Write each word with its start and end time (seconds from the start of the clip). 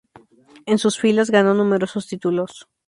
En 0.65 0.79
sus 0.79 0.97
filas 0.97 1.29
ganó 1.29 1.53
numerosos 1.53 2.07
títulos. 2.07 2.67